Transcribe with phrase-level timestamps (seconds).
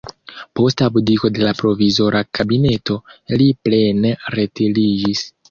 [0.59, 2.99] Post abdiko de la provizora kabineto
[3.35, 5.25] li plene retiriĝis.